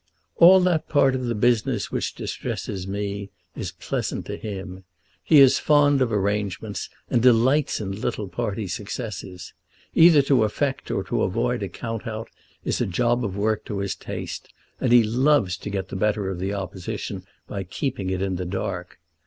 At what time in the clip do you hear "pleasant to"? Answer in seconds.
3.73-4.35